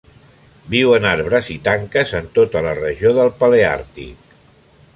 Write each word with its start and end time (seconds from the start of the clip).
Viu 0.73 0.93
en 0.95 1.03
arbres 1.09 1.49
i 1.55 1.57
tanques 1.67 2.13
en 2.21 2.31
tota 2.39 2.63
la 2.69 2.73
regió 2.81 3.15
del 3.19 3.33
Paleàrtic. 3.43 4.37